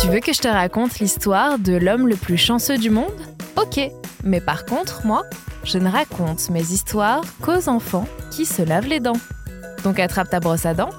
Tu 0.00 0.08
veux 0.08 0.20
que 0.20 0.32
je 0.32 0.40
te 0.40 0.48
raconte 0.48 1.00
l'histoire 1.00 1.58
de 1.58 1.76
l'homme 1.76 2.08
le 2.08 2.16
plus 2.16 2.38
chanceux 2.38 2.78
du 2.78 2.90
monde? 2.90 3.12
Ok, 3.56 3.80
mais 4.24 4.40
par 4.40 4.64
contre, 4.64 5.04
moi, 5.04 5.22
je 5.64 5.76
ne 5.78 5.90
raconte 5.90 6.48
mes 6.50 6.62
histoires 6.62 7.22
qu'aux 7.42 7.68
enfants 7.68 8.08
qui 8.30 8.46
se 8.46 8.62
lavent 8.62 8.86
les 8.86 9.00
dents. 9.00 9.20
Donc 9.84 9.98
attrape 9.98 10.30
ta 10.30 10.40
brosse 10.40 10.64
à 10.64 10.74
dents, 10.74 10.90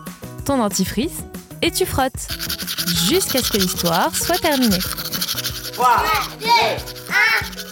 ton 0.46 0.58
dentifrice 0.58 1.24
et 1.62 1.72
tu 1.72 1.86
frottes. 1.86 2.28
Jusqu'à 3.08 3.42
ce 3.42 3.52
que 3.52 3.58
l'histoire 3.58 4.16
soit 4.16 4.38
terminée. 4.38 4.80
3, 5.74 5.88
2, 6.40 6.48
1, 6.48 6.52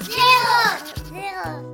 0, 0.05 0.86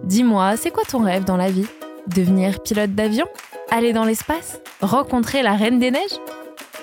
Dis-moi, 0.04 0.58
c'est 0.58 0.70
quoi 0.70 0.84
ton 0.84 1.00
rêve 1.00 1.24
dans 1.24 1.38
la 1.38 1.50
vie? 1.50 1.66
Devenir 2.08 2.62
pilote 2.62 2.94
d'avion? 2.94 3.26
Aller 3.72 3.94
dans 3.94 4.04
l'espace? 4.04 4.60
Rencontrer 4.82 5.42
la 5.42 5.54
Reine 5.54 5.80
des 5.80 5.92
Neiges? 5.92 6.20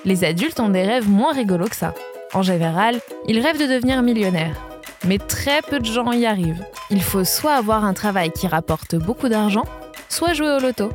Les 0.06 0.24
adultes 0.24 0.58
ont 0.58 0.70
des 0.70 0.84
rêves 0.84 1.08
moins 1.08 1.34
rigolos 1.34 1.68
que 1.68 1.76
ça. 1.76 1.92
En 2.32 2.40
général, 2.40 2.98
ils 3.28 3.38
rêvent 3.38 3.60
de 3.60 3.70
devenir 3.70 4.02
millionnaires. 4.02 4.56
Mais 5.06 5.18
très 5.18 5.60
peu 5.60 5.80
de 5.80 5.84
gens 5.84 6.12
y 6.12 6.24
arrivent. 6.24 6.64
Il 6.88 7.02
faut 7.02 7.24
soit 7.24 7.52
avoir 7.52 7.84
un 7.84 7.92
travail 7.92 8.30
qui 8.30 8.46
rapporte 8.46 8.96
beaucoup 8.96 9.28
d'argent, 9.28 9.64
soit 10.08 10.32
jouer 10.32 10.56
au 10.56 10.58
loto. 10.58 10.90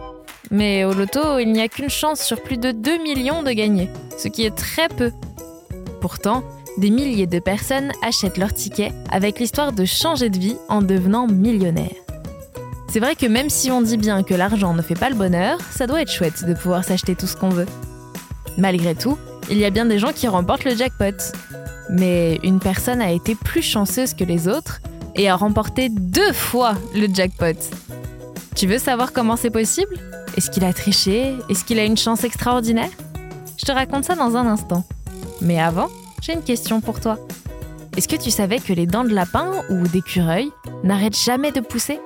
Mais 0.49 0.83
au 0.83 0.93
loto, 0.93 1.37
il 1.37 1.51
n'y 1.51 1.61
a 1.61 1.67
qu'une 1.67 1.89
chance 1.91 2.21
sur 2.21 2.41
plus 2.41 2.57
de 2.57 2.71
2 2.71 3.03
millions 3.03 3.43
de 3.43 3.51
gagner, 3.51 3.87
ce 4.17 4.29
qui 4.29 4.45
est 4.45 4.55
très 4.55 4.89
peu. 4.89 5.11
Pourtant, 6.01 6.43
des 6.79 6.89
milliers 6.89 7.27
de 7.27 7.39
personnes 7.39 7.91
achètent 8.01 8.37
leur 8.37 8.53
ticket 8.53 8.91
avec 9.11 9.39
l'histoire 9.39 9.73
de 9.73 9.85
changer 9.85 10.29
de 10.29 10.39
vie 10.39 10.57
en 10.69 10.81
devenant 10.81 11.27
millionnaire. 11.27 12.04
C'est 12.95 13.01
vrai 13.01 13.17
que 13.17 13.25
même 13.25 13.49
si 13.49 13.71
on 13.71 13.81
dit 13.81 13.97
bien 13.97 14.23
que 14.23 14.33
l'argent 14.33 14.73
ne 14.73 14.81
fait 14.81 14.95
pas 14.95 15.09
le 15.09 15.15
bonheur, 15.15 15.57
ça 15.69 15.85
doit 15.85 16.01
être 16.01 16.09
chouette 16.13 16.45
de 16.45 16.53
pouvoir 16.53 16.85
s'acheter 16.85 17.13
tout 17.13 17.27
ce 17.27 17.35
qu'on 17.35 17.49
veut. 17.49 17.65
Malgré 18.57 18.95
tout, 18.95 19.17
il 19.51 19.57
y 19.57 19.65
a 19.65 19.69
bien 19.69 19.85
des 19.85 19.99
gens 19.99 20.13
qui 20.13 20.29
remportent 20.29 20.63
le 20.63 20.77
jackpot. 20.77 21.17
Mais 21.89 22.39
une 22.41 22.59
personne 22.59 23.01
a 23.01 23.11
été 23.11 23.35
plus 23.35 23.61
chanceuse 23.61 24.13
que 24.13 24.23
les 24.23 24.47
autres 24.47 24.79
et 25.13 25.29
a 25.29 25.35
remporté 25.35 25.89
deux 25.89 26.31
fois 26.31 26.75
le 26.95 27.13
jackpot. 27.13 27.59
Tu 28.55 28.65
veux 28.65 28.77
savoir 28.77 29.11
comment 29.11 29.35
c'est 29.35 29.49
possible? 29.49 29.97
Est-ce 30.37 30.49
qu'il 30.49 30.63
a 30.63 30.71
triché? 30.71 31.35
Est-ce 31.49 31.65
qu'il 31.65 31.79
a 31.79 31.83
une 31.83 31.97
chance 31.97 32.23
extraordinaire? 32.23 32.91
Je 33.57 33.65
te 33.65 33.73
raconte 33.73 34.05
ça 34.05 34.15
dans 34.15 34.37
un 34.37 34.47
instant. 34.47 34.85
Mais 35.41 35.59
avant, 35.59 35.89
j'ai 36.21 36.31
une 36.31 36.43
question 36.43 36.79
pour 36.79 37.01
toi. 37.01 37.19
Est-ce 37.97 38.07
que 38.07 38.15
tu 38.15 38.31
savais 38.31 38.59
que 38.59 38.71
les 38.71 38.85
dents 38.85 39.03
de 39.03 39.13
lapin 39.13 39.51
ou 39.69 39.85
d'écureuil 39.85 40.49
n'arrêtent 40.85 41.19
jamais 41.19 41.51
de 41.51 41.59
pousser? 41.59 41.99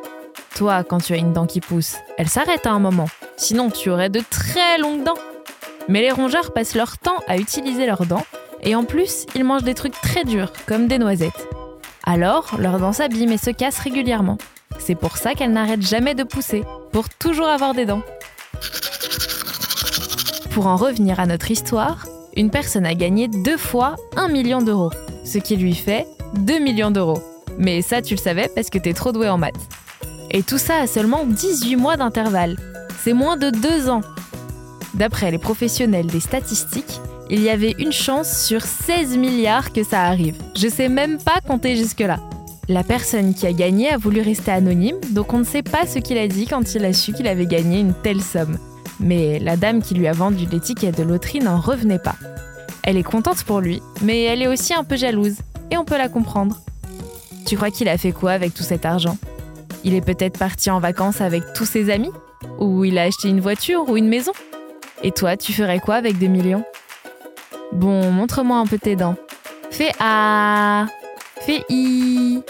Toi, 0.60 0.84
quand 0.84 0.98
tu 0.98 1.14
as 1.14 1.16
une 1.16 1.32
dent 1.32 1.46
qui 1.46 1.62
pousse, 1.62 1.96
elle 2.18 2.28
s'arrête 2.28 2.66
à 2.66 2.72
un 2.72 2.80
moment. 2.80 3.08
Sinon, 3.38 3.70
tu 3.70 3.90
aurais 3.90 4.10
de 4.10 4.20
très 4.30 4.78
longues 4.78 5.06
dents. 5.06 5.18
Mais 5.88 6.02
les 6.02 6.12
rongeurs 6.12 6.52
passent 6.52 6.76
leur 6.76 6.98
temps 6.98 7.16
à 7.30 7.38
utiliser 7.38 7.86
leurs 7.86 8.06
dents 8.06 8.26
et 8.62 8.76
en 8.76 8.84
plus, 8.84 9.26
ils 9.36 9.46
mangent 9.46 9.64
des 9.64 9.74
trucs 9.74 9.94
très 10.02 10.26
durs, 10.26 10.52
comme 10.66 10.88
des 10.88 10.98
noisettes. 10.98 11.48
Alors, 12.04 12.58
leurs 12.60 12.78
dents 12.78 12.92
s'abîment 12.92 13.32
et 13.32 13.38
se 13.38 13.52
cassent 13.52 13.80
régulièrement. 13.80 14.38
C'est 14.80 14.96
pour 14.96 15.16
ça 15.16 15.34
qu'elles 15.34 15.54
n'arrêtent 15.54 15.88
jamais 15.88 16.14
de 16.14 16.24
pousser, 16.24 16.66
pour 16.92 17.08
toujours 17.08 17.48
avoir 17.48 17.74
des 17.74 17.86
dents. 17.86 18.04
Pour 20.52 20.68
en 20.68 20.76
revenir 20.76 21.22
à 21.22 21.26
notre 21.26 21.52
histoire, 21.52 22.06
une 22.36 22.50
personne 22.50 22.86
a 22.86 22.96
gagné 22.96 23.30
deux 23.30 23.56
fois 23.56 23.96
un 24.18 24.28
million 24.28 24.62
d'euros, 24.62 24.92
ce 25.24 25.38
qui 25.38 25.56
lui 25.56 25.74
fait 25.74 26.06
2 26.34 26.60
millions 26.60 26.92
d'euros. 26.92 27.24
Mais 27.58 27.82
ça, 27.82 28.02
tu 28.02 28.16
le 28.16 28.20
savais 28.20 28.50
parce 28.54 28.70
que 28.70 28.78
t'es 28.78 28.92
trop 28.92 29.14
doué 29.14 29.30
en 29.30 29.38
maths. 29.38 29.79
Et 30.32 30.44
tout 30.44 30.58
ça 30.58 30.82
à 30.82 30.88
seulement 30.88 31.26
18 31.26 31.76
mois 31.76 31.98
d'intervalle. 31.98 32.58
C'est 33.04 33.14
moins 33.14 33.38
de 33.38 33.50
deux 33.50 33.90
ans. 33.90 34.02
D'après 34.94 35.32
les 35.32 35.38
professionnels 35.38 36.08
des 36.08 36.20
statistiques, 36.20 37.00
il 37.30 37.42
y 37.42 37.50
avait 37.50 37.76
une 37.80 37.92
chance 37.92 38.46
sur 38.46 38.62
16 38.62 39.18
milliards 39.18 39.72
que 39.72 39.84
ça 39.84 40.04
arrive. 40.04 40.36
Je 40.56 40.68
sais 40.68 40.90
même 40.90 41.18
pas 41.18 41.42
compter 41.46 41.76
jusque-là. 41.76 42.20
La 42.68 42.84
personne 42.84 43.34
qui 43.34 43.48
a 43.48 43.54
gagné 43.54 43.90
a 43.90 43.98
voulu 43.98 44.22
rester 44.22 44.52
anonyme, 44.52 44.98
donc 45.12 45.34
on 45.34 45.40
ne 45.40 45.44
sait 45.44 45.64
pas 45.64 45.88
ce 45.88 45.98
qu'il 46.00 46.18
a 46.18 46.28
dit 46.28 46.46
quand 46.46 46.76
il 46.76 46.86
a 46.86 46.94
su 46.94 47.14
qu'il 47.14 47.28
avait 47.28 47.48
gagné 47.48 47.80
une 47.80 47.94
telle 47.94 48.22
somme. 48.22 48.58
Mais 49.00 49.40
la 49.40 49.58
dame 49.58 49.82
qui 49.82 49.96
lui 49.96 50.08
a 50.08 50.12
vendu 50.12 50.46
l'étiquette 50.52 50.98
de 50.98 51.04
loterie 51.04 51.40
n'en 51.40 51.60
revenait 51.60 52.00
pas. 52.00 52.16
Elle 52.84 52.98
est 52.98 53.04
contente 53.04 53.44
pour 53.44 53.62
lui, 53.62 53.82
mais 54.04 54.24
elle 54.24 54.42
est 54.42 54.48
aussi 54.48 54.74
un 54.74 54.84
peu 54.84 54.98
jalouse, 54.98 55.38
et 55.72 55.78
on 55.78 55.86
peut 55.86 55.98
la 55.98 56.10
comprendre. 56.10 56.60
Tu 57.46 57.56
crois 57.56 57.72
qu'il 57.72 57.90
a 57.90 57.98
fait 57.98 58.12
quoi 58.12 58.32
avec 58.32 58.54
tout 58.54 58.64
cet 58.64 58.86
argent? 58.86 59.18
Il 59.84 59.94
est 59.94 60.02
peut-être 60.02 60.38
parti 60.38 60.70
en 60.70 60.80
vacances 60.80 61.22
avec 61.22 61.54
tous 61.54 61.66
ses 61.66 61.90
amis 61.90 62.12
Ou 62.60 62.86
il 62.86 62.98
a 62.98 63.04
acheté 63.04 63.30
une 63.30 63.40
voiture 63.40 63.90
ou 63.90 63.98
une 63.98 64.08
maison 64.08 64.32
Et 65.04 65.12
toi, 65.12 65.38
tu 65.38 65.54
ferais 65.54 65.80
quoi 65.80 65.96
avec 65.96 66.18
2 66.18 66.28
millions? 66.28 66.64
Bon, 67.72 68.12
montre-moi 68.12 68.58
un 68.58 68.66
peu 68.66 68.80
tes 68.80 68.96
dents. 68.96 69.16
Fais 69.70 69.92
A. 70.00 70.88
Fais 71.42 71.64
I. 71.70 72.42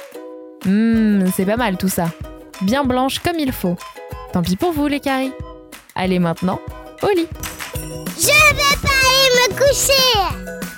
Hum, 0.65 1.25
c'est 1.35 1.45
pas 1.45 1.57
mal 1.57 1.77
tout 1.77 1.89
ça. 1.89 2.07
Bien 2.61 2.83
blanche 2.83 3.19
comme 3.19 3.37
il 3.37 3.51
faut. 3.51 3.75
Tant 4.33 4.41
pis 4.41 4.55
pour 4.55 4.71
vous, 4.71 4.87
les 4.87 4.99
caries. 4.99 5.33
Allez 5.95 6.19
maintenant, 6.19 6.59
au 7.03 7.09
lit. 7.15 7.27
Je 8.17 8.27
vais 8.27 8.77
pas 8.81 8.89
aller 8.89 9.53
me 9.53 9.57
coucher 9.57 10.68